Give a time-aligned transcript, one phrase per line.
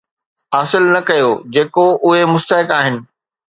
[0.53, 2.95] حاصل نه ڪيو جيڪو اهي مستحق آهن